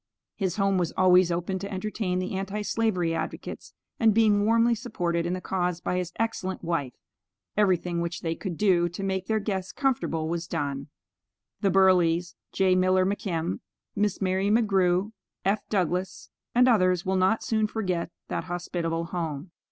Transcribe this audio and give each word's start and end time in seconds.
His 0.35 0.55
home 0.55 0.79
was 0.79 0.91
always 0.97 1.31
open 1.31 1.59
to 1.59 1.71
entertain 1.71 2.17
the 2.17 2.33
anti 2.35 2.63
slavery 2.63 3.13
advocates, 3.13 3.75
and 3.99 4.15
being 4.15 4.43
warmly 4.45 4.73
supported 4.73 5.27
in 5.27 5.33
the 5.33 5.39
cause 5.41 5.79
by 5.79 5.97
his 5.97 6.11
excellent 6.17 6.63
wife, 6.63 6.95
everything 7.55 8.01
which 8.01 8.21
they 8.21 8.33
could 8.33 8.57
do 8.57 8.89
to 8.89 9.03
make 9.03 9.27
their 9.27 9.39
guests 9.39 9.71
comfortable 9.71 10.27
was 10.27 10.47
done. 10.47 10.87
The 11.61 11.69
Burleighs, 11.69 12.33
J. 12.51 12.73
Miller 12.73 13.05
McKim, 13.05 13.59
Miss 13.95 14.19
Mary 14.19 14.49
Grew, 14.63 15.13
F. 15.45 15.69
Douglass, 15.69 16.31
and 16.55 16.67
others 16.67 17.05
will 17.05 17.15
not 17.15 17.43
soon 17.43 17.67
forget 17.67 18.09
that 18.27 18.45
hospitable 18.45 19.03
home. 19.11 19.51